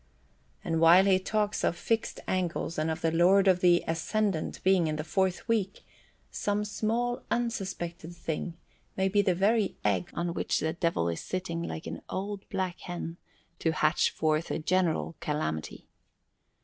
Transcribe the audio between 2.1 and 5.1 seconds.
angles and of the Lord of the Ascendant being in the